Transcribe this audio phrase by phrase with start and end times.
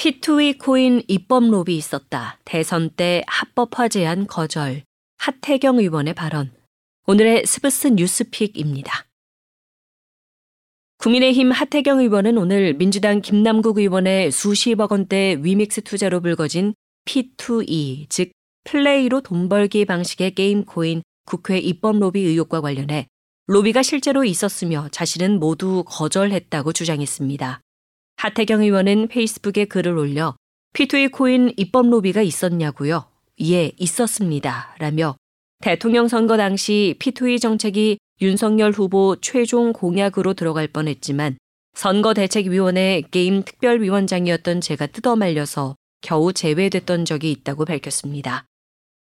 [0.00, 2.38] P2E 코인 입법 로비 있었다.
[2.46, 4.82] 대선 때 합법화 제안 거절.
[5.18, 6.52] 하태경 의원의 발언.
[7.06, 9.04] 오늘의 스브스 뉴스픽입니다.
[11.00, 16.72] 국민의힘 하태경 의원은 오늘 민주당 김남국 의원의 수십억 원대 위믹스 투자로 불거진
[17.04, 18.32] P2E, 즉
[18.64, 23.06] 플레이로 돈 벌기 방식의 게임 코인 국회 입법 로비 의혹과 관련해
[23.48, 27.60] 로비가 실제로 있었으며 자신은 모두 거절했다고 주장했습니다.
[28.20, 30.36] 하태경 의원은 페이스북에 글을 올려
[30.74, 33.06] P2E 코인 입법 로비가 있었냐고요?
[33.40, 34.76] 예, 있었습니다.
[34.78, 35.16] 라며
[35.62, 41.38] 대통령 선거 당시 P2E 정책이 윤석열 후보 최종 공약으로 들어갈 뻔했지만
[41.72, 48.44] 선거대책위원회 게임 특별위원장이었던 제가 뜯어말려서 겨우 제외됐던 적이 있다고 밝혔습니다.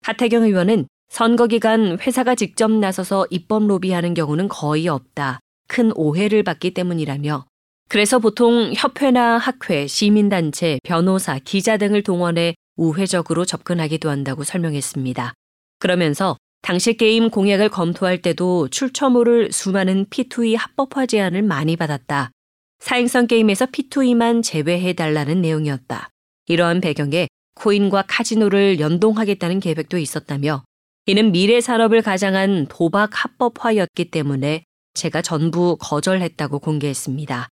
[0.03, 5.41] 하태경 의원은 선거 기간 회사가 직접 나서서 입법 로비하는 경우는 거의 없다.
[5.69, 7.47] 큰 오해를 받기 때문이라며
[7.91, 15.34] 그래서 보통 협회나 학회, 시민단체, 변호사, 기자 등을 동원해 우회적으로 접근하기도 한다고 설명했습니다.
[15.81, 22.31] 그러면서 당시 게임 공약을 검토할 때도 출처모를 수많은 P2E 합법화 제안을 많이 받았다.
[22.79, 26.11] 사행성 게임에서 P2E만 제외해달라는 내용이었다.
[26.47, 27.27] 이러한 배경에
[27.57, 30.62] 코인과 카지노를 연동하겠다는 계획도 있었다며
[31.07, 34.62] 이는 미래 산업을 가장한 도박 합법화였기 때문에
[34.95, 37.48] 제가 전부 거절했다고 공개했습니다.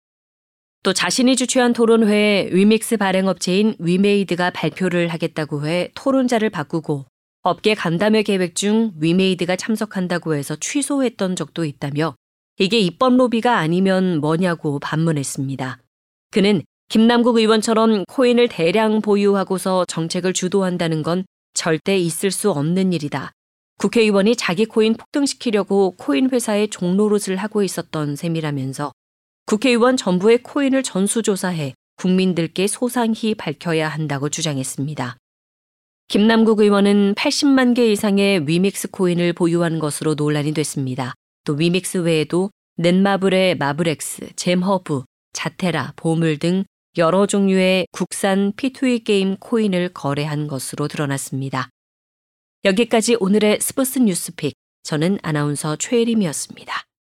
[0.83, 7.05] 또 자신이 주최한 토론회에 위믹스 발행업체인 위메이드가 발표를 하겠다고 해 토론자를 바꾸고
[7.41, 12.15] 업계 간담회 계획 중 위메이드가 참석한다고 해서 취소했던 적도 있다며
[12.59, 15.79] 이게 입법 로비가 아니면 뭐냐고 반문했습니다.
[16.31, 21.23] 그는 김남국 의원처럼 코인을 대량 보유하고서 정책을 주도한다는 건
[21.53, 23.31] 절대 있을 수 없는 일이다.
[23.79, 28.91] 국회의원이 자기 코인 폭등시키려고 코인 회사의 종노릇을 하고 있었던 셈이라면서
[29.45, 35.17] 국회의원 전부의 코인을 전수조사해 국민들께 소상히 밝혀야 한다고 주장했습니다.
[36.07, 41.13] 김남국 의원은 80만 개 이상의 위믹스 코인을 보유한 것으로 논란이 됐습니다.
[41.43, 45.03] 또 위믹스 외에도 넷마블의 마브렉스, 젬허브,
[45.33, 46.63] 자테라, 보물 등
[46.97, 51.69] 여러 종류의 국산 P2E 게임 코인을 거래한 것으로 드러났습니다.
[52.65, 54.53] 여기까지 오늘의 스포츠 뉴스픽.
[54.83, 56.83] 저는 아나운서 최혜림이었습니다.